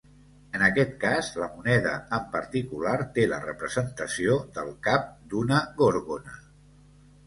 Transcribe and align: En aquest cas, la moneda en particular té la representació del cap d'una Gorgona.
En 0.59 0.61
aquest 0.67 0.95
cas, 1.03 1.29
la 1.41 1.49
moneda 1.57 1.91
en 2.19 2.25
particular 2.37 2.95
té 3.19 3.29
la 3.35 3.41
representació 3.47 4.43
del 4.59 4.77
cap 4.91 5.09
d'una 5.37 5.65
Gorgona. 5.81 6.39